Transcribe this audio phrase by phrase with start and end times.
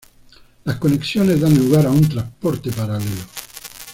[0.63, 3.21] Las conexiones dan lugar a un transporte paralelo.